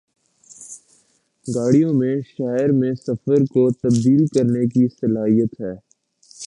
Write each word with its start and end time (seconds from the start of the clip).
گاڑیوں 1.45 1.93
میں 1.93 2.15
شہر 2.29 2.71
میں 2.71 2.93
سفر 2.97 3.45
کو 3.45 3.69
تبدیل 3.73 4.25
کرنے 4.27 4.65
کی 4.67 4.87
صلاحیت 4.99 5.61
ہے 5.61 5.73